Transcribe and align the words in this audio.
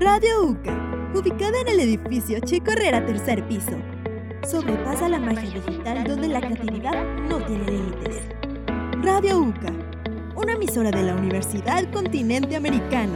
Radio 0.00 0.44
UCA, 0.44 1.10
ubicada 1.12 1.60
en 1.60 1.66
el 1.66 1.80
edificio 1.80 2.38
Chico 2.38 2.70
Herrera, 2.70 3.04
tercer 3.04 3.46
piso. 3.48 3.72
Sobrepasa 4.48 5.08
la 5.08 5.18
magia 5.18 5.60
digital 5.60 6.04
donde 6.04 6.28
la 6.28 6.40
creatividad 6.40 7.04
no 7.28 7.44
tiene 7.44 7.64
límites. 7.64 8.22
Radio 9.02 9.40
UCA, 9.40 9.72
una 10.36 10.52
emisora 10.52 10.92
de 10.92 11.02
la 11.02 11.16
Universidad 11.16 11.90
Continente 11.90 12.54
Americano. 12.54 13.14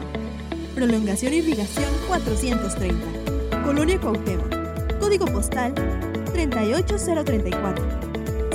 Prolongación 0.75 1.33
Irrigación 1.35 1.89
430. 2.09 3.63
Colonia 3.63 4.01
Cuauhtémoc. 4.01 4.99
Código 4.99 5.27
postal 5.27 5.73
38034. 6.33 7.85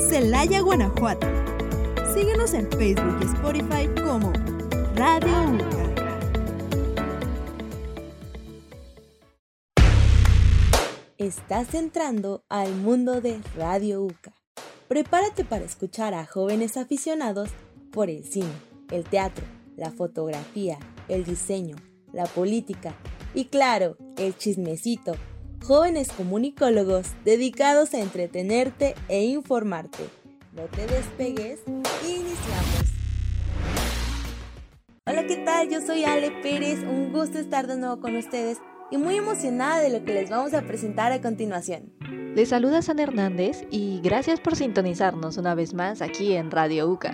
Celaya, 0.09 0.59
Guanajuato. 0.59 1.28
Síguenos 2.14 2.54
en 2.54 2.70
Facebook 2.71 3.20
y 3.21 3.25
Spotify 3.25 3.89
como 4.04 4.34
Radio 4.98 5.32
UCA. 5.54 5.66
Estás 11.27 11.73
entrando 11.73 12.45
al 12.48 12.73
mundo 12.73 13.20
de 13.20 13.41
Radio 13.58 14.02
UCA. 14.02 14.34
Prepárate 14.88 15.44
para 15.44 15.66
escuchar 15.66 16.13
a 16.13 16.26
jóvenes 16.26 16.77
aficionados 16.77 17.49
por 17.91 18.09
el 18.09 18.23
cine, 18.23 18.54
el 18.91 19.04
teatro, 19.04 19.44
la 19.76 19.91
fotografía, 19.91 20.80
el 21.09 21.26
diseño, 21.26 21.76
la 22.13 22.27
política 22.27 22.95
y 23.34 23.48
claro, 23.48 23.98
el 24.16 24.38
chismecito. 24.38 25.18
Jóvenes 25.66 26.13
comunicólogos 26.13 27.08
dedicados 27.26 27.94
a 27.94 27.99
entretenerte 27.99 28.96
e 29.09 29.26
informarte. 29.26 30.05
No 30.54 30.63
te 30.68 30.88
despegues, 30.88 31.59
iniciamos. 32.05 32.85
Hola, 35.05 35.27
¿qué 35.27 35.35
tal? 35.44 35.68
Yo 35.68 35.82
soy 35.82 36.05
Ale 36.05 36.32
Pérez, 36.41 36.80
un 36.84 37.12
gusto 37.12 37.38
estar 37.38 37.68
de 37.68 37.76
nuevo 37.76 37.99
con 37.99 38.16
ustedes 38.16 38.59
y 38.91 38.98
muy 38.98 39.16
emocionada 39.16 39.80
de 39.80 39.90
lo 39.90 40.05
que 40.05 40.14
les 40.14 40.30
vamos 40.30 40.54
a 40.54 40.62
presentar 40.62 41.12
a 41.12 41.21
continuación. 41.21 41.91
Les 42.35 42.49
saluda 42.49 42.82
San 42.82 42.99
Hernández 42.99 43.66
y 43.71 43.99
gracias 44.02 44.40
por 44.40 44.55
sintonizarnos 44.55 45.38
una 45.38 45.55
vez 45.55 45.74
más 45.74 46.02
aquí 46.02 46.34
en 46.34 46.52
Radio 46.52 46.88
UCA. 46.90 47.13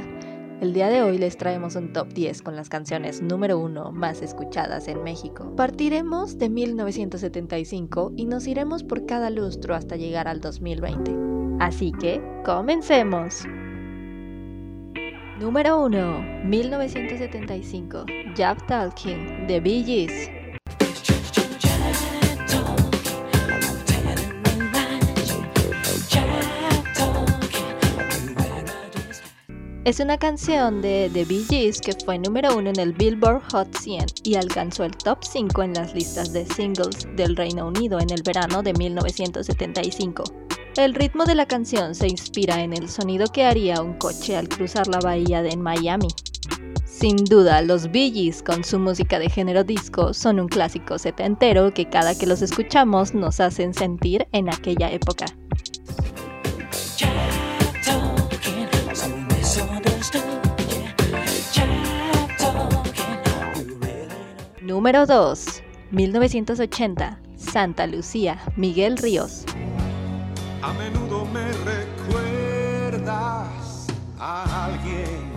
El 0.62 0.74
día 0.74 0.88
de 0.88 1.02
hoy 1.02 1.18
les 1.18 1.38
traemos 1.38 1.76
un 1.76 1.92
top 1.92 2.14
10 2.14 2.42
con 2.42 2.56
las 2.56 2.70
canciones 2.70 3.22
número 3.22 3.60
1 3.60 3.92
más 3.92 4.22
escuchadas 4.22 4.88
en 4.88 5.04
México. 5.04 5.54
Partiremos 5.56 6.38
de 6.38 6.50
1975 6.50 8.14
y 8.16 8.26
nos 8.26 8.48
iremos 8.48 8.84
por 8.84 9.06
cada 9.06 9.30
lustro 9.30 9.76
hasta 9.76 9.98
llegar 9.98 10.28
al 10.28 10.40
2020. 10.40 11.12
Así 11.60 11.92
que, 12.00 12.22
comencemos. 12.46 13.44
Número 15.40 15.84
1, 15.84 16.46
1975, 16.46 18.06
Jab 18.36 18.66
Talking, 18.68 19.48
de 19.48 19.60
Bee 19.60 19.84
Gees. 19.84 20.33
Es 29.86 30.00
una 30.00 30.18
canción 30.18 30.82
de 30.82 31.12
The 31.14 31.26
Bee 31.26 31.44
Gees 31.44 31.82
que 31.82 31.92
fue 31.92 32.18
número 32.18 32.56
uno 32.56 32.70
en 32.70 32.80
el 32.80 32.94
Billboard 32.94 33.42
Hot 33.52 33.76
100 33.76 34.06
y 34.24 34.36
alcanzó 34.36 34.86
el 34.86 34.96
top 34.96 35.18
5 35.22 35.62
en 35.62 35.74
las 35.74 35.94
listas 35.94 36.32
de 36.32 36.46
singles 36.46 37.06
del 37.18 37.36
Reino 37.36 37.68
Unido 37.68 38.00
en 38.00 38.10
el 38.10 38.24
verano 38.24 38.64
de 38.64 38.72
1975. 38.72 40.24
El 40.78 40.94
ritmo 40.94 41.26
de 41.26 41.36
la 41.36 41.48
canción 41.48 41.96
se 41.96 42.08
inspira 42.08 42.64
en 42.64 42.72
el 42.72 42.88
sonido 42.88 43.28
que 43.28 43.44
haría 43.44 43.82
un 43.82 43.96
coche 43.96 44.38
al 44.38 44.48
cruzar 44.48 44.88
la 44.88 45.02
bahía 45.02 45.42
de 45.42 45.58
Miami. 45.58 46.08
Sin 46.86 47.18
duda, 47.18 47.62
los 47.62 47.92
Bee 47.92 48.10
Gees 48.10 48.42
con 48.42 48.64
su 48.64 48.80
música 48.80 49.20
de 49.20 49.30
género 49.30 49.66
disco 49.66 50.14
son 50.14 50.40
un 50.40 50.48
clásico 50.48 50.98
setentero 50.98 51.74
que 51.74 51.90
cada 51.90 52.18
que 52.18 52.26
los 52.26 52.42
escuchamos 52.42 53.14
nos 53.14 53.42
hacen 53.42 53.74
sentir 53.74 54.30
en 54.32 54.48
aquella 54.48 54.90
época. 54.90 55.26
Número 64.64 65.06
2. 65.06 65.62
1980. 65.92 67.20
Santa 67.36 67.86
Lucía, 67.86 68.40
Miguel 68.56 68.96
Ríos. 68.98 69.44
A 70.62 70.72
menudo 70.72 71.26
me 71.26 71.52
recuerdas 71.66 73.08
a 74.18 74.68
alguien. 74.68 75.34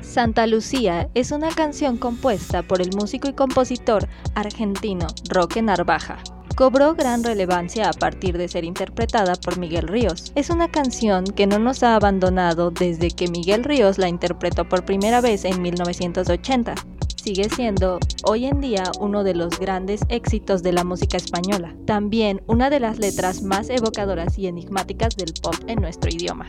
Santa 0.00 0.46
Lucía 0.46 1.10
es 1.12 1.30
una 1.30 1.50
canción 1.50 1.98
compuesta 1.98 2.62
por 2.62 2.80
el 2.80 2.96
músico 2.96 3.28
y 3.28 3.34
compositor 3.34 4.08
argentino 4.34 5.08
Roque 5.28 5.60
Narvaja. 5.60 6.16
Cobró 6.56 6.94
gran 6.94 7.22
relevancia 7.22 7.90
a 7.90 7.92
partir 7.92 8.38
de 8.38 8.48
ser 8.48 8.64
interpretada 8.64 9.34
por 9.34 9.58
Miguel 9.58 9.88
Ríos. 9.88 10.32
Es 10.34 10.48
una 10.48 10.68
canción 10.68 11.24
que 11.24 11.46
no 11.46 11.58
nos 11.58 11.82
ha 11.82 11.96
abandonado 11.96 12.70
desde 12.70 13.10
que 13.10 13.28
Miguel 13.28 13.62
Ríos 13.62 13.98
la 13.98 14.08
interpretó 14.08 14.66
por 14.66 14.86
primera 14.86 15.20
vez 15.20 15.44
en 15.44 15.60
1980 15.60 16.76
sigue 17.20 17.48
siendo 17.50 18.00
hoy 18.24 18.46
en 18.46 18.60
día 18.60 18.84
uno 18.98 19.24
de 19.24 19.34
los 19.34 19.58
grandes 19.58 20.00
éxitos 20.08 20.62
de 20.62 20.72
la 20.72 20.84
música 20.84 21.16
española. 21.16 21.74
También 21.86 22.42
una 22.46 22.70
de 22.70 22.80
las 22.80 22.98
letras 22.98 23.42
más 23.42 23.68
evocadoras 23.68 24.38
y 24.38 24.46
enigmáticas 24.46 25.16
del 25.16 25.34
pop 25.42 25.54
en 25.66 25.80
nuestro 25.80 26.10
idioma. 26.10 26.48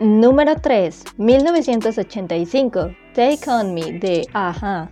Número 0.00 0.54
3, 0.60 1.04
1985, 1.16 2.90
Take 3.14 3.50
On 3.50 3.74
Me 3.74 3.98
de 3.98 4.28
Aja. 4.32 4.90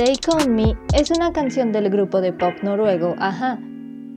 Take 0.00 0.30
On 0.32 0.54
Me 0.54 0.74
es 0.94 1.10
una 1.10 1.30
canción 1.30 1.72
del 1.72 1.90
grupo 1.90 2.22
de 2.22 2.32
pop 2.32 2.54
noruego 2.62 3.16
Aja. 3.18 3.58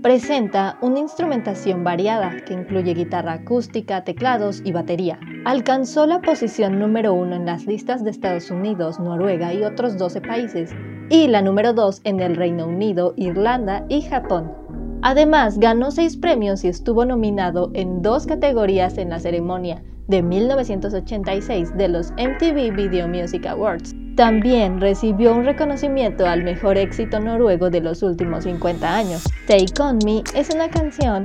Presenta 0.02 0.78
una 0.82 1.00
instrumentación 1.00 1.84
variada 1.84 2.38
que 2.46 2.54
incluye 2.54 2.94
guitarra 2.94 3.34
acústica, 3.34 4.06
teclados 4.06 4.62
y 4.64 4.72
batería. 4.72 5.20
Alcanzó 5.44 6.06
la 6.06 6.22
posición 6.22 6.80
número 6.80 7.14
uno 7.14 7.36
en 7.36 7.46
las 7.46 7.66
listas 7.66 8.02
de 8.02 8.12
Estados 8.12 8.50
Unidos, 8.50 8.98
Noruega 8.98 9.54
y 9.54 9.66
otros 9.66 9.98
12 9.98 10.22
países, 10.22 10.72
y 11.10 11.28
la 11.28 11.42
número 11.42 11.74
2 11.74 12.00
en 12.06 12.22
el 12.22 12.38
Reino 12.38 12.66
Unido, 12.66 13.14
Irlanda 13.18 13.86
y 13.90 14.04
Japón. 14.04 14.54
Además, 15.02 15.60
ganó 15.60 15.92
seis 15.92 16.16
premios 16.16 16.64
y 16.64 16.70
estuvo 16.70 17.04
nominado 17.04 17.72
en 17.74 18.02
dos 18.02 18.26
categorías 18.26 18.98
en 18.98 19.10
la 19.10 19.20
ceremonia 19.20 19.84
de 20.08 20.24
1986 20.24 21.76
de 21.76 21.90
los 21.90 22.14
MTV 22.14 22.74
Video 22.74 23.10
Music 23.10 23.46
Awards. 23.48 23.94
También 24.16 24.80
recibió 24.80 25.34
un 25.34 25.44
reconocimiento 25.44 26.28
al 26.28 26.44
mejor 26.44 26.78
éxito 26.78 27.20
noruego 27.20 27.72
de 27.72 27.82
los 27.82 28.04
últimos 28.04 28.44
50 28.44 28.96
años. 28.96 29.24
Take 29.48 29.82
On 29.82 29.98
Me 30.06 30.24
es 30.36 30.54
una 30.54 30.70
canción 30.70 31.24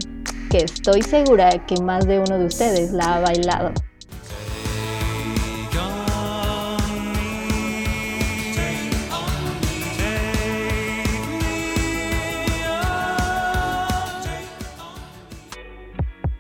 que 0.51 0.59
estoy 0.59 1.03
segura 1.03 1.51
que 1.67 1.77
más 1.83 2.07
de 2.07 2.19
uno 2.19 2.39
de 2.39 2.47
ustedes 2.47 2.93
la 2.93 3.17
ha 3.17 3.21
bailado. 3.21 3.73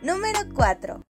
Número 0.02 0.38
4 0.54 1.07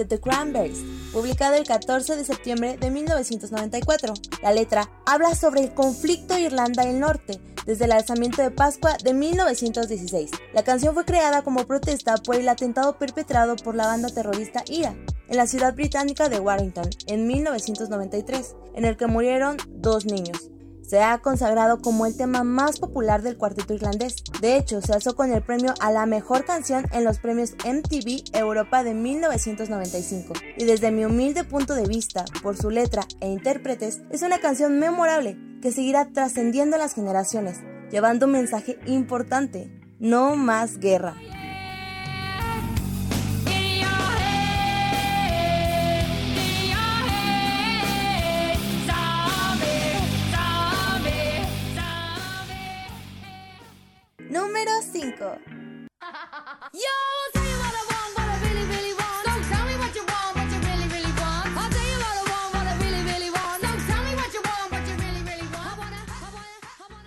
de 0.00 0.06
The 0.06 0.20
Cranberries, 0.20 0.78
publicado 1.12 1.56
el 1.56 1.66
14 1.66 2.16
de 2.16 2.24
septiembre 2.24 2.78
de 2.80 2.90
1994. 2.90 4.14
La 4.42 4.52
letra 4.52 4.90
habla 5.04 5.34
sobre 5.34 5.60
el 5.60 5.74
conflicto 5.74 6.38
Irlanda 6.38 6.86
del 6.86 6.98
Norte, 6.98 7.38
desde 7.66 7.84
el 7.84 7.92
alzamiento 7.92 8.40
de 8.40 8.50
Pascua 8.50 8.96
de 9.04 9.12
1916. 9.12 10.30
La 10.54 10.64
canción 10.64 10.94
fue 10.94 11.04
creada 11.04 11.42
como 11.42 11.66
protesta 11.66 12.16
por 12.16 12.36
el 12.36 12.48
atentado 12.48 12.98
perpetrado 12.98 13.56
por 13.56 13.74
la 13.74 13.86
banda 13.86 14.08
terrorista 14.08 14.64
IRA 14.68 14.96
en 15.28 15.36
la 15.36 15.46
ciudad 15.46 15.74
británica 15.74 16.28
de 16.28 16.40
Warrington 16.40 16.88
en 17.06 17.26
1993, 17.26 18.56
en 18.74 18.84
el 18.86 18.96
que 18.96 19.06
murieron 19.06 19.58
dos 19.68 20.06
niños 20.06 20.49
se 20.90 21.00
ha 21.00 21.18
consagrado 21.18 21.80
como 21.80 22.04
el 22.04 22.16
tema 22.16 22.42
más 22.42 22.80
popular 22.80 23.22
del 23.22 23.36
cuarteto 23.36 23.72
irlandés. 23.72 24.16
De 24.40 24.56
hecho, 24.56 24.80
se 24.80 24.92
alzó 24.92 25.14
con 25.14 25.32
el 25.32 25.40
premio 25.40 25.72
a 25.78 25.92
la 25.92 26.04
mejor 26.04 26.44
canción 26.44 26.84
en 26.90 27.04
los 27.04 27.20
premios 27.20 27.52
MTV 27.64 28.36
Europa 28.36 28.82
de 28.82 28.94
1995. 28.94 30.32
Y 30.56 30.64
desde 30.64 30.90
mi 30.90 31.04
humilde 31.04 31.44
punto 31.44 31.76
de 31.76 31.86
vista, 31.86 32.24
por 32.42 32.56
su 32.56 32.70
letra 32.70 33.06
e 33.20 33.28
intérpretes, 33.28 34.00
es 34.10 34.22
una 34.22 34.40
canción 34.40 34.80
memorable 34.80 35.38
que 35.62 35.70
seguirá 35.70 36.08
trascendiendo 36.10 36.76
las 36.76 36.94
generaciones, 36.94 37.60
llevando 37.92 38.26
un 38.26 38.32
mensaje 38.32 38.76
importante, 38.86 39.70
no 40.00 40.34
más 40.34 40.78
guerra. 40.78 41.14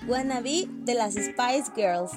Wannabe 0.08 0.68
de 0.84 0.94
las 0.96 1.14
Spice 1.14 1.72
Girls. 1.76 2.12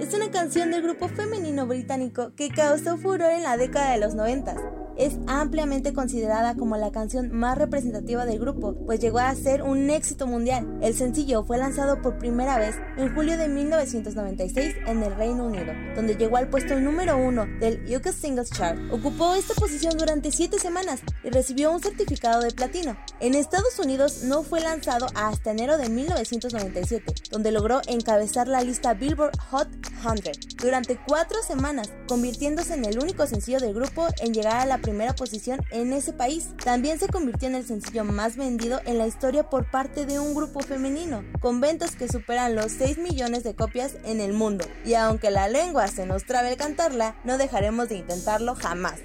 Es 0.00 0.14
una 0.14 0.30
canción 0.30 0.70
del 0.70 0.82
grupo 0.82 1.08
femenino 1.08 1.66
británico 1.66 2.32
que 2.36 2.50
causó 2.50 2.96
furor 2.96 3.32
en 3.32 3.42
la 3.42 3.56
década 3.56 3.92
de 3.92 3.98
los 3.98 4.14
90 4.14 4.81
es 4.96 5.14
ampliamente 5.26 5.92
considerada 5.92 6.54
como 6.54 6.76
la 6.76 6.92
canción 6.92 7.30
más 7.32 7.58
representativa 7.58 8.26
del 8.26 8.38
grupo, 8.38 8.74
pues 8.86 9.00
llegó 9.00 9.18
a 9.18 9.34
ser 9.34 9.62
un 9.62 9.90
éxito 9.90 10.26
mundial. 10.26 10.78
El 10.80 10.94
sencillo 10.94 11.44
fue 11.44 11.58
lanzado 11.58 12.00
por 12.02 12.18
primera 12.18 12.58
vez 12.58 12.76
en 12.96 13.14
julio 13.14 13.36
de 13.36 13.48
1996 13.48 14.76
en 14.86 15.02
el 15.02 15.14
Reino 15.14 15.46
Unido, 15.46 15.72
donde 15.94 16.16
llegó 16.16 16.36
al 16.36 16.48
puesto 16.48 16.78
número 16.78 17.16
uno 17.16 17.46
del 17.60 17.82
UK 17.94 18.08
Singles 18.12 18.50
Chart. 18.50 18.78
Ocupó 18.90 19.34
esta 19.34 19.54
posición 19.54 19.96
durante 19.96 20.30
siete 20.30 20.58
semanas 20.58 21.00
y 21.24 21.30
recibió 21.30 21.72
un 21.72 21.80
certificado 21.80 22.42
de 22.42 22.50
platino. 22.50 22.96
En 23.20 23.34
Estados 23.34 23.78
Unidos 23.78 24.22
no 24.24 24.42
fue 24.42 24.60
lanzado 24.60 25.06
hasta 25.14 25.50
enero 25.50 25.78
de 25.78 25.88
1997, 25.88 27.14
donde 27.30 27.52
logró 27.52 27.80
encabezar 27.86 28.48
la 28.48 28.62
lista 28.62 28.94
Billboard 28.94 29.38
Hot 29.50 29.68
100 30.02 30.58
durante 30.60 30.98
cuatro 31.06 31.38
semanas, 31.42 31.90
convirtiéndose 32.12 32.74
en 32.74 32.84
el 32.84 32.98
único 32.98 33.26
sencillo 33.26 33.58
del 33.58 33.72
grupo 33.72 34.06
en 34.20 34.34
llegar 34.34 34.56
a 34.56 34.66
la 34.66 34.76
primera 34.76 35.14
posición 35.14 35.62
en 35.70 35.94
ese 35.94 36.12
país. 36.12 36.50
También 36.62 36.98
se 36.98 37.08
convirtió 37.08 37.48
en 37.48 37.54
el 37.54 37.66
sencillo 37.66 38.04
más 38.04 38.36
vendido 38.36 38.82
en 38.84 38.98
la 38.98 39.06
historia 39.06 39.48
por 39.48 39.70
parte 39.70 40.04
de 40.04 40.18
un 40.18 40.34
grupo 40.34 40.60
femenino, 40.60 41.24
con 41.40 41.62
ventas 41.62 41.96
que 41.96 42.08
superan 42.08 42.54
los 42.54 42.72
6 42.72 42.98
millones 42.98 43.44
de 43.44 43.54
copias 43.54 43.96
en 44.04 44.20
el 44.20 44.34
mundo. 44.34 44.66
Y 44.84 44.92
aunque 44.92 45.30
la 45.30 45.48
lengua 45.48 45.88
se 45.88 46.04
nos 46.04 46.26
trabe 46.26 46.50
al 46.50 46.58
cantarla, 46.58 47.16
no 47.24 47.38
dejaremos 47.38 47.88
de 47.88 47.96
intentarlo 47.96 48.56
jamás. 48.56 49.00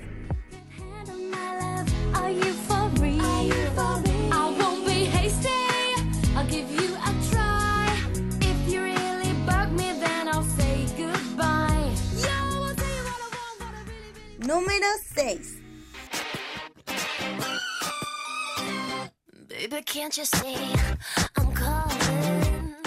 Número 14.48 14.88
6 15.14 15.58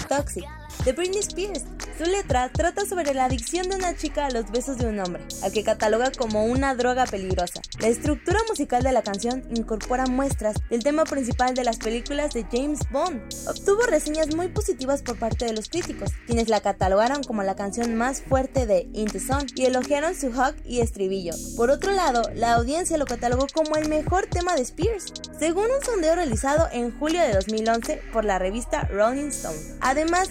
Toxic 0.09 0.60
de 0.85 0.93
Britney 0.93 1.21
Spears. 1.21 1.65
Su 1.99 2.05
letra 2.05 2.51
trata 2.51 2.87
sobre 2.87 3.13
la 3.13 3.27
adicción 3.27 3.69
de 3.69 3.77
una 3.77 3.95
chica 3.95 4.27
a 4.27 4.31
los 4.31 4.51
besos 4.51 4.79
de 4.79 4.87
un 4.87 4.99
hombre, 5.01 5.23
al 5.43 5.53
que 5.53 5.63
cataloga 5.63 6.11
como 6.13 6.47
una 6.47 6.75
droga 6.75 7.05
peligrosa. 7.05 7.61
La 7.79 7.89
estructura 7.89 8.39
musical 8.49 8.83
de 8.83 8.93
la 8.93 9.03
canción 9.03 9.45
incorpora 9.55 10.07
muestras 10.07 10.57
del 10.71 10.83
tema 10.83 11.05
principal 11.05 11.55
de 11.55 11.65
las 11.65 11.77
películas 11.77 12.33
de 12.33 12.47
James 12.51 12.81
Bond. 12.91 13.21
Obtuvo 13.47 13.83
reseñas 13.83 14.35
muy 14.35 14.49
positivas 14.49 15.03
por 15.03 15.19
parte 15.19 15.45
de 15.45 15.53
los 15.53 15.69
críticos, 15.69 16.11
quienes 16.27 16.49
la 16.49 16.61
catalogaron 16.61 17.23
como 17.23 17.43
la 17.43 17.57
canción 17.57 17.95
más 17.97 18.23
fuerte 18.23 18.67
de 18.67 18.89
In 18.95 19.07
the 19.07 19.21
Sun 19.21 19.47
y 19.55 19.67
elogiaron 19.67 20.15
su 20.15 20.33
hook 20.33 20.57
y 20.65 20.81
estribillo. 20.81 21.35
Por 21.57 21.71
otro 21.71 21.93
lado, 21.93 22.23
la 22.35 22.55
audiencia 22.55 22.97
lo 22.97 23.05
catalogó 23.05 23.47
como 23.53 23.77
el 23.77 23.89
mejor 23.91 24.27
tema 24.27 24.55
de 24.55 24.63
Spears, 24.63 25.13
según 25.39 25.65
un 25.65 25.85
sondeo 25.85 26.15
realizado 26.15 26.69
en 26.73 26.99
julio 26.99 27.21
de 27.21 27.35
2011 27.35 28.03
por 28.13 28.25
la 28.25 28.39
revista 28.39 28.83
Rolling 28.85 29.29
Stone. 29.29 29.59
Además, 29.81 30.31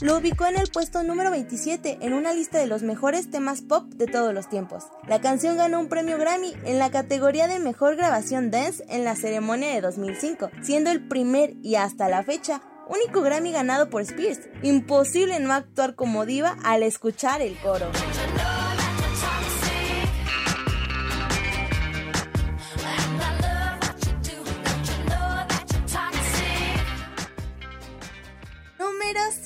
Lo 0.00 0.18
ubicó 0.18 0.46
en 0.46 0.56
el 0.56 0.70
puesto 0.70 1.02
número 1.02 1.30
27 1.30 1.98
en 2.00 2.12
una 2.12 2.32
lista 2.32 2.58
de 2.58 2.66
los 2.66 2.82
mejores 2.82 3.30
temas 3.30 3.62
pop 3.62 3.84
de 3.94 4.06
todos 4.06 4.32
los 4.32 4.48
tiempos. 4.48 4.84
La 5.08 5.20
canción 5.20 5.56
ganó 5.56 5.80
un 5.80 5.88
premio 5.88 6.18
Grammy 6.18 6.54
en 6.64 6.78
la 6.78 6.90
categoría 6.90 7.48
de 7.48 7.58
mejor 7.58 7.96
grabación 7.96 8.50
dance 8.50 8.84
en 8.88 9.04
la 9.04 9.16
ceremonia 9.16 9.74
de 9.74 9.80
2005, 9.80 10.50
siendo 10.62 10.90
el 10.90 11.08
primer 11.08 11.54
y 11.62 11.76
hasta 11.76 12.08
la 12.08 12.22
fecha 12.22 12.62
único 12.88 13.22
Grammy 13.22 13.52
ganado 13.52 13.90
por 13.90 14.02
Spears. 14.02 14.40
Imposible 14.62 15.40
no 15.40 15.52
actuar 15.52 15.94
como 15.94 16.26
diva 16.26 16.56
al 16.64 16.82
escuchar 16.82 17.40
el 17.40 17.56
coro. 17.58 17.86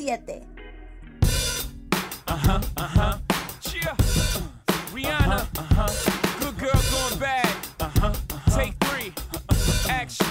7. 0.09 0.41
Yeah. 3.75 3.95
Rihanna. 4.95 5.47
Good 6.41 6.57
girl 6.59 6.81
going 6.91 7.19
bad. 7.21 7.53
Take 8.57 8.73
three. 8.89 9.13
Action. 9.91 10.27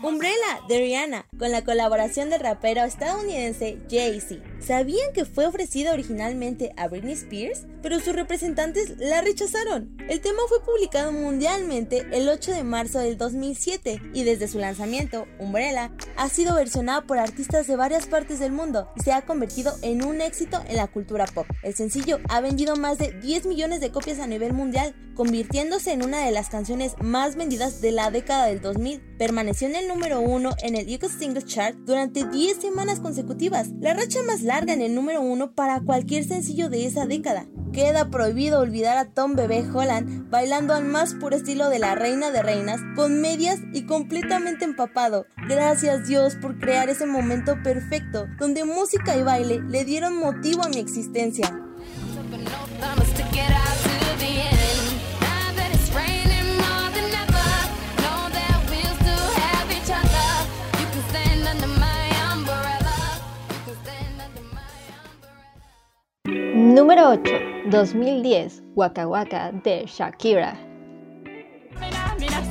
Umbrella 0.00 0.60
de 0.68 0.78
Rihanna, 0.78 1.26
con 1.36 1.50
la 1.50 1.64
colaboración 1.64 2.30
del 2.30 2.38
rapero 2.38 2.84
estadounidense 2.84 3.78
Jay-Z. 3.90 4.53
¿Sabían 4.66 5.12
que 5.12 5.26
fue 5.26 5.44
ofrecida 5.44 5.92
originalmente 5.92 6.72
a 6.78 6.88
Britney 6.88 7.12
Spears? 7.12 7.66
Pero 7.82 8.00
sus 8.00 8.16
representantes 8.16 8.94
la 8.96 9.20
rechazaron. 9.20 9.94
El 10.08 10.22
tema 10.22 10.40
fue 10.48 10.64
publicado 10.64 11.12
mundialmente 11.12 12.06
el 12.12 12.30
8 12.30 12.52
de 12.52 12.64
marzo 12.64 12.98
del 12.98 13.18
2007 13.18 14.00
y 14.14 14.24
desde 14.24 14.48
su 14.48 14.58
lanzamiento, 14.58 15.26
Umbrella 15.38 15.92
ha 16.16 16.30
sido 16.30 16.54
versionado 16.54 17.06
por 17.06 17.18
artistas 17.18 17.66
de 17.66 17.76
varias 17.76 18.06
partes 18.06 18.38
del 18.38 18.52
mundo 18.52 18.88
y 18.96 19.02
se 19.02 19.12
ha 19.12 19.26
convertido 19.26 19.74
en 19.82 20.02
un 20.02 20.22
éxito 20.22 20.62
en 20.66 20.76
la 20.76 20.86
cultura 20.86 21.26
pop. 21.26 21.46
El 21.62 21.74
sencillo 21.74 22.18
ha 22.30 22.40
vendido 22.40 22.76
más 22.76 22.96
de 22.96 23.12
10 23.12 23.44
millones 23.44 23.82
de 23.82 23.92
copias 23.92 24.18
a 24.18 24.26
nivel 24.26 24.54
mundial, 24.54 24.94
convirtiéndose 25.14 25.92
en 25.92 26.04
una 26.04 26.24
de 26.24 26.32
las 26.32 26.48
canciones 26.48 26.94
más 27.00 27.36
vendidas 27.36 27.82
de 27.82 27.92
la 27.92 28.10
década 28.10 28.46
del 28.46 28.62
2000. 28.62 29.00
Permaneció 29.18 29.68
en 29.68 29.76
el 29.76 29.88
número 29.88 30.20
1 30.20 30.56
en 30.62 30.74
el 30.74 30.92
UK 30.92 31.08
Singles 31.08 31.44
Chart 31.44 31.76
durante 31.84 32.26
10 32.26 32.60
semanas 32.60 32.98
consecutivas, 33.00 33.68
la 33.78 33.94
racha 33.94 34.22
más 34.22 34.42
larga 34.42 34.53
en 34.62 34.80
el 34.80 34.94
número 34.94 35.20
uno 35.20 35.52
para 35.52 35.80
cualquier 35.80 36.24
sencillo 36.24 36.68
de 36.68 36.86
esa 36.86 37.06
década. 37.06 37.46
Queda 37.72 38.08
prohibido 38.08 38.60
olvidar 38.60 38.96
a 38.96 39.06
Tom 39.06 39.34
Bebé 39.34 39.64
Holland 39.68 40.30
bailando 40.30 40.74
al 40.74 40.84
más 40.84 41.14
puro 41.14 41.34
estilo 41.36 41.68
de 41.68 41.80
la 41.80 41.96
reina 41.96 42.30
de 42.30 42.40
reinas, 42.40 42.80
con 42.94 43.20
medias 43.20 43.58
y 43.72 43.84
completamente 43.84 44.64
empapado. 44.64 45.26
Gracias 45.48 46.06
Dios 46.06 46.36
por 46.36 46.58
crear 46.60 46.88
ese 46.88 47.04
momento 47.04 47.60
perfecto, 47.64 48.28
donde 48.38 48.64
música 48.64 49.16
y 49.16 49.24
baile 49.24 49.60
le 49.60 49.84
dieron 49.84 50.16
motivo 50.16 50.64
a 50.64 50.68
mi 50.68 50.78
existencia. 50.78 51.52
Número 66.74 67.08
8. 67.08 67.70
2010. 67.70 68.64
Waka 68.74 69.06
Waka 69.06 69.52
de 69.52 69.86
Shakira. 69.86 70.58
Mira, 71.78 72.16
mira, 72.18 72.42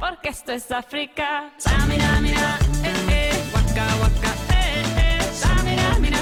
porque 0.00 0.30
esto 0.30 0.52
es 0.52 0.70
África. 0.70 1.52
Mira, 1.86 2.18
mira, 2.22 2.58
eh, 2.82 2.94
eh, 3.10 3.32
waka 3.52 3.84
waka, 4.00 4.32
eh, 4.54 4.84
eh. 4.96 5.20
Mira, 5.64 5.98
mira, 6.00 6.18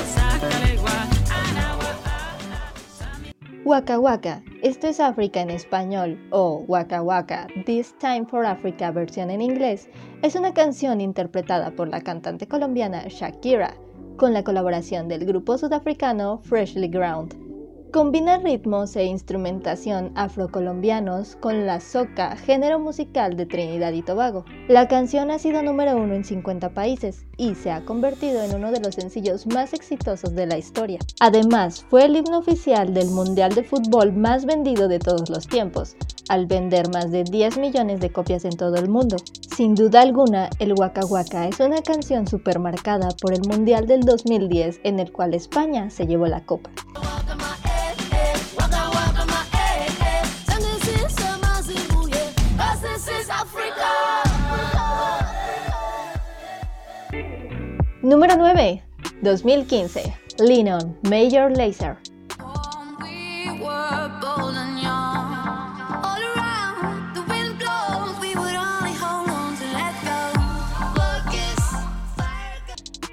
Waka 3.64 4.00
Waka, 4.00 4.42
esto 4.60 4.88
es 4.88 4.98
África 4.98 5.40
en 5.40 5.50
español 5.50 6.18
o 6.32 6.64
Waka 6.66 7.00
Waka, 7.00 7.46
This 7.64 7.96
Time 7.98 8.26
for 8.26 8.44
Africa 8.44 8.90
versión 8.90 9.30
en 9.30 9.40
inglés, 9.40 9.88
es 10.22 10.34
una 10.34 10.52
canción 10.52 11.00
interpretada 11.00 11.70
por 11.70 11.86
la 11.86 12.00
cantante 12.00 12.48
colombiana 12.48 13.04
Shakira 13.06 13.72
con 14.16 14.32
la 14.32 14.44
colaboración 14.44 15.08
del 15.08 15.24
grupo 15.24 15.58
sudafricano 15.58 16.38
Freshly 16.44 16.88
Ground. 16.88 17.51
Combina 17.92 18.38
ritmos 18.38 18.96
e 18.96 19.04
instrumentación 19.04 20.12
afrocolombianos 20.14 21.36
con 21.36 21.66
la 21.66 21.78
soca, 21.78 22.36
género 22.36 22.78
musical 22.78 23.36
de 23.36 23.44
Trinidad 23.44 23.92
y 23.92 24.00
Tobago. 24.00 24.46
La 24.66 24.88
canción 24.88 25.30
ha 25.30 25.38
sido 25.38 25.62
número 25.62 25.98
uno 25.98 26.14
en 26.14 26.24
50 26.24 26.70
países 26.70 27.26
y 27.36 27.54
se 27.54 27.70
ha 27.70 27.84
convertido 27.84 28.42
en 28.42 28.54
uno 28.54 28.72
de 28.72 28.80
los 28.80 28.94
sencillos 28.94 29.46
más 29.46 29.74
exitosos 29.74 30.34
de 30.34 30.46
la 30.46 30.56
historia. 30.56 31.00
Además, 31.20 31.84
fue 31.90 32.06
el 32.06 32.16
himno 32.16 32.38
oficial 32.38 32.94
del 32.94 33.08
Mundial 33.08 33.54
de 33.54 33.62
Fútbol 33.62 34.14
más 34.14 34.46
vendido 34.46 34.88
de 34.88 34.98
todos 34.98 35.28
los 35.28 35.46
tiempos, 35.46 35.94
al 36.30 36.46
vender 36.46 36.88
más 36.88 37.10
de 37.10 37.24
10 37.24 37.58
millones 37.58 38.00
de 38.00 38.10
copias 38.10 38.46
en 38.46 38.56
todo 38.56 38.76
el 38.76 38.88
mundo. 38.88 39.16
Sin 39.54 39.74
duda 39.74 40.00
alguna, 40.00 40.48
el 40.60 40.72
Waka 40.72 41.04
Waka 41.04 41.46
es 41.46 41.60
una 41.60 41.82
canción 41.82 42.26
supermarcada 42.26 43.08
por 43.20 43.34
el 43.34 43.42
Mundial 43.46 43.86
del 43.86 44.00
2010 44.00 44.80
en 44.82 44.98
el 44.98 45.12
cual 45.12 45.34
España 45.34 45.90
se 45.90 46.06
llevó 46.06 46.26
la 46.26 46.46
copa. 46.46 46.70
Número 58.12 58.36
9. 58.36 58.82
2015. 59.22 60.14
Lean 60.38 60.98
Major 61.04 61.50
Lazer. 61.56 61.96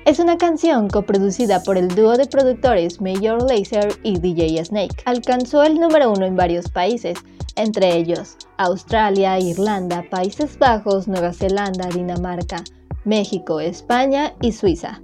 Es 0.03 0.19
una 0.19 0.37
canción 0.37 0.89
coproducida 0.89 1.63
por 1.63 1.77
el 1.77 1.87
dúo 1.87 2.17
de 2.17 2.25
productores 2.25 2.99
Major 2.99 3.41
Lazer 3.41 3.97
y 4.03 4.19
DJ 4.19 4.65
Snake. 4.65 5.01
Alcanzó 5.05 5.63
el 5.63 5.79
número 5.79 6.11
uno 6.11 6.25
en 6.25 6.35
varios 6.35 6.69
países, 6.69 7.17
entre 7.55 7.95
ellos 7.95 8.35
Australia, 8.57 9.39
Irlanda, 9.39 10.03
Países 10.09 10.59
Bajos, 10.59 11.07
Nueva 11.07 11.31
Zelanda, 11.31 11.87
Dinamarca, 11.87 12.65
México, 13.05 13.59
España 13.59 14.33
y 14.41 14.51
Suiza. 14.51 15.01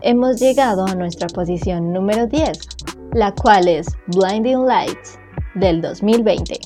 Hemos 0.00 0.40
llegado 0.40 0.84
a 0.84 0.94
nuestra 0.96 1.28
posición 1.28 1.92
número 1.92 2.26
10, 2.26 2.58
la 3.12 3.32
cual 3.32 3.68
es 3.68 3.86
Blinding 4.08 4.66
Lights 4.66 5.18
del 5.54 5.80
2020. 5.80 6.58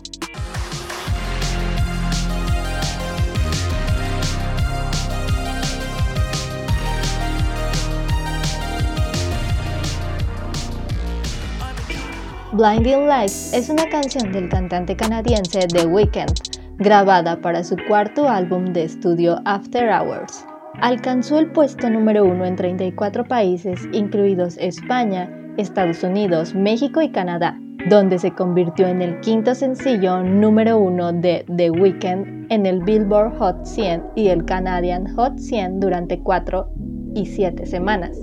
Blinding 12.57 13.07
Lights 13.07 13.53
es 13.53 13.69
una 13.69 13.87
canción 13.91 14.33
del 14.33 14.49
cantante 14.49 14.97
canadiense 14.97 15.67
The 15.69 15.87
Weeknd, 15.87 16.33
grabada 16.79 17.39
para 17.39 17.63
su 17.63 17.77
cuarto 17.87 18.31
álbum 18.31 18.73
de 18.73 18.85
estudio 18.85 19.43
After 19.45 19.91
Hours. 19.91 20.47
Alcanzó 20.81 21.39
el 21.39 21.53
puesto 21.53 21.91
número 21.91 22.25
uno 22.25 22.47
en 22.47 22.57
34 22.57 23.25
países, 23.25 23.87
incluidos 23.93 24.57
España, 24.57 25.31
Estados 25.59 26.03
Unidos, 26.03 26.55
México 26.55 27.03
y 27.03 27.11
Canadá, 27.11 27.61
donde 27.91 28.19
se 28.19 28.31
convirtió 28.31 28.87
en 28.87 29.03
el 29.03 29.21
quinto 29.21 29.55
sencillo 29.55 30.23
número 30.23 30.79
uno 30.79 31.13
de 31.13 31.45
The 31.55 31.71
Weeknd 31.71 32.47
en 32.51 32.65
el 32.65 32.83
Billboard 32.85 33.37
Hot 33.37 33.67
100 33.67 34.03
y 34.15 34.29
el 34.29 34.47
Canadian 34.47 35.15
Hot 35.15 35.39
100 35.39 35.79
durante 35.79 36.21
cuatro 36.21 36.71
y 37.15 37.27
siete 37.27 37.67
semanas. 37.67 38.19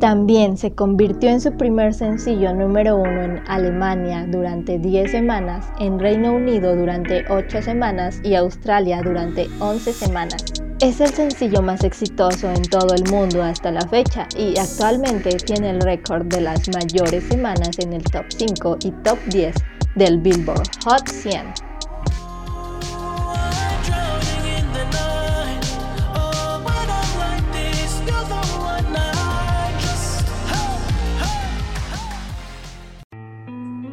También 0.00 0.56
se 0.56 0.72
convirtió 0.72 1.28
en 1.28 1.42
su 1.42 1.52
primer 1.52 1.92
sencillo 1.92 2.54
número 2.54 2.96
uno 2.96 3.22
en 3.22 3.42
Alemania 3.46 4.26
durante 4.26 4.78
10 4.78 5.10
semanas, 5.10 5.70
en 5.78 5.98
Reino 5.98 6.32
Unido 6.32 6.74
durante 6.74 7.22
8 7.28 7.60
semanas 7.60 8.18
y 8.24 8.34
Australia 8.34 9.02
durante 9.04 9.46
11 9.58 9.92
semanas. 9.92 10.42
Es 10.80 11.02
el 11.02 11.10
sencillo 11.10 11.60
más 11.60 11.84
exitoso 11.84 12.50
en 12.50 12.62
todo 12.62 12.94
el 12.94 13.10
mundo 13.10 13.42
hasta 13.42 13.70
la 13.70 13.86
fecha 13.88 14.26
y 14.38 14.58
actualmente 14.58 15.36
tiene 15.36 15.68
el 15.68 15.82
récord 15.82 16.24
de 16.28 16.40
las 16.40 16.66
mayores 16.70 17.24
semanas 17.24 17.78
en 17.78 17.92
el 17.92 18.02
top 18.02 18.24
5 18.30 18.78
y 18.82 18.92
top 19.02 19.18
10 19.26 19.54
del 19.96 20.18
Billboard 20.18 20.66
Hot 20.86 21.06
100. 21.06 21.69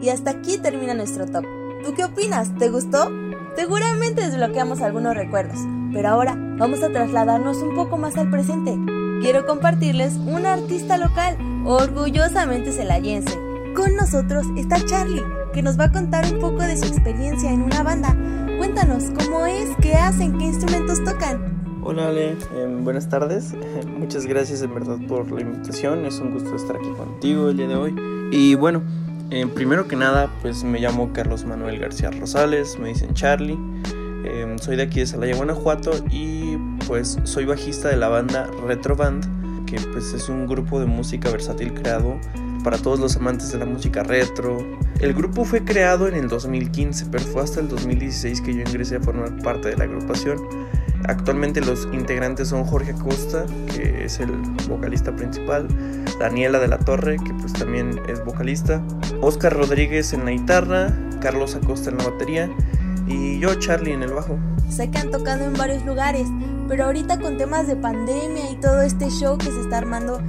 Y 0.07 0.09
hasta 0.09 0.31
aquí 0.31 0.57
termina 0.57 0.93
nuestro 0.93 1.25
top. 1.25 1.43
¿Tú 1.83 1.93
qué 1.93 2.05
opinas? 2.05 2.57
¿Te 2.57 2.69
gustó? 2.69 3.11
Seguramente 3.57 4.21
desbloqueamos 4.21 4.79
algunos 4.79 5.13
recuerdos, 5.17 5.59
pero 5.91 6.07
ahora 6.07 6.33
vamos 6.57 6.81
a 6.81 6.87
trasladarnos 6.87 7.57
un 7.57 7.75
poco 7.75 7.97
más 7.97 8.15
al 8.15 8.29
presente. 8.29 8.73
Quiero 9.19 9.45
compartirles 9.45 10.13
un 10.13 10.45
artista 10.45 10.97
local, 10.97 11.35
orgullosamente 11.65 12.71
celayense. 12.71 13.37
Con 13.75 13.97
nosotros 13.97 14.45
está 14.55 14.77
Charlie, 14.85 15.25
que 15.53 15.61
nos 15.61 15.77
va 15.77 15.83
a 15.83 15.91
contar 15.91 16.23
un 16.33 16.39
poco 16.39 16.59
de 16.59 16.77
su 16.77 16.85
experiencia 16.85 17.51
en 17.51 17.63
una 17.63 17.83
banda. 17.83 18.15
Cuéntanos 18.57 19.11
cómo 19.11 19.45
es, 19.45 19.67
qué 19.81 19.95
hacen, 19.95 20.37
qué 20.37 20.45
instrumentos 20.45 21.03
tocan. 21.03 21.81
Hola 21.83 22.07
Ale, 22.07 22.37
em, 22.55 22.85
buenas 22.85 23.09
tardes. 23.09 23.53
Muchas 23.99 24.25
gracias 24.25 24.61
en 24.61 24.73
verdad 24.73 24.99
por 25.05 25.29
la 25.29 25.41
invitación. 25.41 26.05
Es 26.05 26.21
un 26.21 26.31
gusto 26.31 26.55
estar 26.55 26.77
aquí 26.77 26.91
contigo 26.91 27.49
el 27.49 27.57
día 27.57 27.67
de 27.67 27.75
hoy. 27.75 27.95
Y 28.31 28.55
bueno, 28.55 28.83
eh, 29.29 29.47
primero 29.47 29.87
que 29.87 29.95
nada, 29.95 30.29
pues 30.41 30.63
me 30.63 30.79
llamo 30.79 31.11
Carlos 31.13 31.45
Manuel 31.45 31.79
García 31.79 32.11
Rosales, 32.11 32.77
me 32.79 32.89
dicen 32.89 33.13
Charlie. 33.13 33.57
Em, 34.23 34.57
soy 34.59 34.75
de 34.75 34.83
aquí 34.83 34.99
de 34.99 35.07
Salaya, 35.07 35.35
Guanajuato 35.35 35.91
y 36.09 36.57
pues 36.87 37.17
soy 37.23 37.45
bajista 37.45 37.89
de 37.89 37.97
la 37.97 38.09
banda 38.09 38.49
Retro 38.65 38.95
Band, 38.95 39.65
que 39.65 39.79
pues 39.79 40.13
es 40.13 40.29
un 40.29 40.47
grupo 40.47 40.79
de 40.79 40.85
música 40.85 41.29
versátil 41.29 41.73
creado 41.73 42.19
para 42.63 42.77
todos 42.77 42.99
los 42.99 43.15
amantes 43.15 43.51
de 43.51 43.59
la 43.59 43.65
música 43.65 44.03
retro. 44.03 44.57
El 44.99 45.13
grupo 45.13 45.45
fue 45.45 45.63
creado 45.63 46.07
en 46.07 46.15
el 46.15 46.27
2015, 46.27 47.05
pero 47.11 47.23
fue 47.25 47.43
hasta 47.43 47.59
el 47.59 47.69
2016 47.69 48.41
que 48.41 48.53
yo 48.53 48.61
ingresé 48.61 48.97
a 48.97 48.99
formar 48.99 49.35
parte 49.41 49.69
de 49.69 49.77
la 49.77 49.85
agrupación. 49.85 50.37
Actualmente 51.05 51.61
los 51.61 51.87
integrantes 51.93 52.49
son 52.49 52.65
Jorge 52.65 52.91
Acosta, 52.91 53.45
que 53.73 54.05
es 54.05 54.19
el 54.19 54.31
vocalista 54.67 55.15
principal, 55.15 55.67
Daniela 56.19 56.59
de 56.59 56.67
la 56.67 56.79
Torre, 56.79 57.17
que 57.17 57.33
pues 57.35 57.53
también 57.53 57.99
es 58.07 58.23
vocalista, 58.25 58.81
Oscar 59.21 59.53
Rodríguez 59.53 60.13
en 60.13 60.25
la 60.25 60.31
guitarra, 60.31 60.97
Carlos 61.21 61.55
Acosta 61.55 61.89
en 61.89 61.97
la 61.97 62.09
batería 62.09 62.49
y 63.07 63.39
yo, 63.39 63.55
Charlie, 63.55 63.93
en 63.93 64.03
el 64.03 64.13
bajo. 64.13 64.37
Sé 64.69 64.89
que 64.89 64.97
han 64.97 65.11
tocado 65.11 65.45
en 65.45 65.53
varios 65.53 65.85
lugares, 65.85 66.27
pero 66.67 66.85
ahorita 66.85 67.19
con 67.19 67.37
temas 67.37 67.67
de 67.67 67.75
pandemia 67.75 68.51
y 68.51 68.55
todo 68.55 68.81
este 68.81 69.09
show 69.09 69.37
que 69.37 69.51
se 69.51 69.61
está 69.61 69.77
armando, 69.77 70.21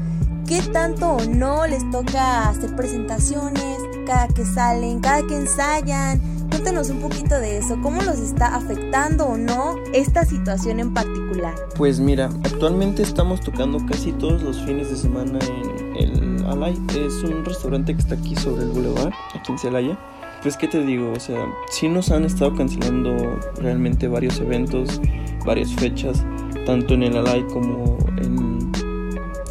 ¿qué 0.46 0.62
tanto 0.62 1.16
o 1.16 1.25
no 1.25 1.66
les 1.66 1.88
toca 1.90 2.48
hacer 2.48 2.75
presentaciones 2.76 3.78
cada 4.06 4.28
que 4.28 4.44
salen, 4.44 5.00
cada 5.00 5.26
que 5.26 5.37
ensayan? 5.37 6.20
Cuéntanos 6.50 6.90
un 6.90 7.00
poquito 7.00 7.38
de 7.38 7.59
eso, 7.59 7.78
¿cómo 7.83 8.02
los 8.02 8.19
está 8.19 8.55
afectando 8.55 9.26
o 9.26 9.37
no 9.37 9.76
esta 9.93 10.25
situación 10.25 10.81
en 10.81 10.95
particular? 10.95 11.55
Pues 11.76 12.00
mira, 12.00 12.31
actualmente 12.45 13.02
estamos 13.02 13.40
tocando 13.40 13.78
casi 13.87 14.12
todos 14.12 14.43
los 14.43 14.61
fines 14.62 14.90
de 14.90 14.97
semana 14.97 15.38
en 15.40 15.97
el 15.97 16.45
Alay, 16.47 16.81
es 16.97 17.23
un 17.23 17.45
restaurante 17.45 17.95
que 17.95 18.00
está 18.00 18.14
aquí 18.14 18.35
sobre 18.37 18.62
el 18.62 18.71
boulevard, 18.71 19.12
aquí 19.35 19.52
en 19.52 19.59
Celaya. 19.59 19.99
Pues 20.43 20.57
qué 20.57 20.69
te 20.69 20.85
digo, 20.85 21.12
o 21.12 21.21
sea, 21.21 21.47
sí 21.69 21.88
nos 21.88 22.11
han 22.11 22.25
estado 22.25 22.55
cancelando 22.55 23.38
realmente 23.57 24.09
varios 24.09 24.38
eventos, 24.40 25.00
varias 25.45 25.73
fechas, 25.75 26.25
tanto 26.64 26.95
en 26.95 27.02
el 27.02 27.17
Alay 27.17 27.45
como 27.49 27.99
en, 28.17 28.73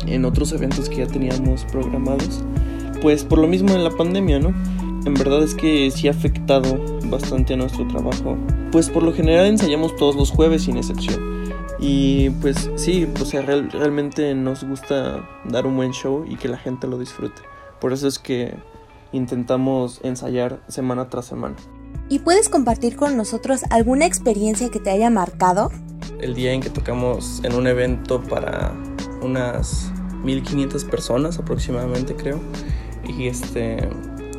en 0.08 0.26
otros 0.26 0.52
eventos 0.54 0.90
que 0.90 0.98
ya 0.98 1.08
teníamos 1.08 1.66
programados. 1.66 2.44
Pues 3.02 3.24
por 3.24 3.38
lo 3.38 3.48
mismo 3.48 3.74
en 3.74 3.84
la 3.84 3.92
pandemia, 3.92 4.40
¿no? 4.40 4.54
En 5.08 5.14
verdad 5.14 5.42
es 5.42 5.56
que 5.56 5.90
sí 5.90 6.08
ha 6.08 6.12
afectado 6.12 6.80
bastante 7.06 7.54
a 7.54 7.58
nuestro 7.58 7.88
trabajo. 7.88 8.38
Pues 8.72 8.90
por 8.90 9.04
lo 9.04 9.14
general 9.14 9.48
ensayamos 9.48 9.96
todos 9.96 10.16
los 10.16 10.32
jueves 10.32 10.64
sin 10.64 10.78
excepción. 10.78 11.52
Y 11.80 12.30
pues 12.42 12.70
sí, 12.76 13.08
o 13.20 13.26
sea, 13.26 13.42
realmente 13.42 14.36
nos 14.36 14.64
gusta 14.64 15.28
dar 15.46 15.66
un 15.66 15.78
buen 15.78 15.92
show 15.92 16.26
y 16.28 16.36
que 16.36 16.48
la 16.48 16.58
gente 16.58 16.88
lo 16.88 16.98
disfrute. 16.98 17.42
Por 17.80 17.94
eso 17.94 18.08
es 18.08 18.20
que 18.20 18.56
intentamos 19.12 20.02
ensayar 20.04 20.60
semana 20.68 21.10
tras 21.10 21.26
semana. 21.26 21.56
¿Y 22.10 22.20
puedes 22.20 22.50
compartir 22.50 22.96
con 22.96 23.16
nosotros 23.16 23.62
alguna 23.70 24.06
experiencia 24.06 24.70
que 24.70 24.80
te 24.80 24.90
haya 24.90 25.10
marcado? 25.10 25.72
El 26.20 26.36
día 26.36 26.52
en 26.52 26.62
que 26.62 26.70
tocamos 26.70 27.42
en 27.44 27.54
un 27.54 27.68
evento 27.68 28.22
para 28.24 28.74
unas 29.22 29.92
1500 30.24 30.84
personas 30.86 31.38
aproximadamente 31.38 32.16
creo. 32.16 32.40
Y 33.08 33.28
este 33.28 33.88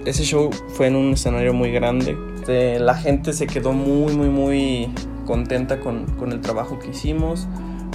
ese 0.08 0.24
show 0.24 0.50
fue 0.68 0.86
en 0.86 0.96
un 0.96 1.12
escenario 1.12 1.52
muy 1.52 1.70
grande. 1.70 2.16
Este, 2.36 2.78
la 2.78 2.94
gente 2.94 3.32
se 3.32 3.46
quedó 3.46 3.72
muy, 3.72 4.14
muy, 4.14 4.28
muy 4.28 4.90
contenta 5.26 5.80
con, 5.80 6.06
con, 6.16 6.32
el 6.32 6.40
trabajo 6.40 6.78
que 6.78 6.88
hicimos. 6.88 7.46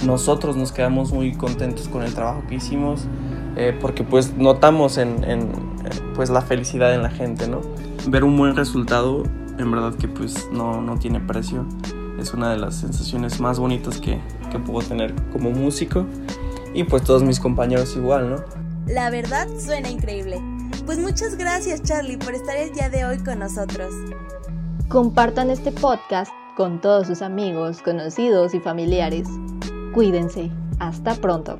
Nosotros 0.06 0.56
nos 0.56 0.70
quedamos 0.70 1.12
muy 1.12 1.32
contentos 1.32 1.88
con 1.88 2.02
el 2.02 2.14
trabajo 2.14 2.42
que 2.48 2.56
hicimos 2.56 3.06
eh, 3.56 3.76
porque 3.80 4.04
pues 4.04 4.36
notamos 4.36 4.98
en, 4.98 5.24
en, 5.24 5.50
pues 6.14 6.30
la 6.30 6.42
felicidad 6.42 6.94
en 6.94 7.02
la 7.02 7.10
gente, 7.10 7.48
¿no? 7.48 7.60
Ver 8.08 8.22
un 8.22 8.36
buen 8.36 8.54
resultado 8.54 9.24
en 9.58 9.70
verdad 9.70 9.94
que 9.94 10.08
pues 10.08 10.48
no, 10.52 10.80
no 10.80 10.98
tiene 10.98 11.20
precio. 11.20 11.66
Es 12.20 12.32
una 12.32 12.50
de 12.50 12.58
las 12.58 12.76
sensaciones 12.76 13.40
más 13.40 13.58
bonitas 13.58 14.00
que, 14.00 14.20
que 14.52 14.58
puedo 14.58 14.86
tener 14.86 15.14
como 15.32 15.50
músico 15.50 16.06
y 16.74 16.84
pues 16.84 17.02
todos 17.02 17.22
mis 17.24 17.40
compañeros 17.40 17.96
igual, 17.96 18.30
¿no? 18.30 18.36
La 18.86 19.10
verdad 19.10 19.48
suena 19.58 19.90
increíble. 19.90 20.53
Pues 20.86 20.98
muchas 20.98 21.36
gracias 21.36 21.82
Charlie 21.82 22.16
por 22.16 22.34
estar 22.34 22.56
el 22.56 22.72
día 22.72 22.88
de 22.88 23.04
hoy 23.04 23.18
con 23.18 23.38
nosotros. 23.38 23.94
Compartan 24.88 25.50
este 25.50 25.72
podcast 25.72 26.30
con 26.56 26.80
todos 26.80 27.06
sus 27.06 27.22
amigos, 27.22 27.82
conocidos 27.82 28.54
y 28.54 28.60
familiares. 28.60 29.26
Cuídense. 29.92 30.50
Hasta 30.78 31.14
pronto. 31.14 31.58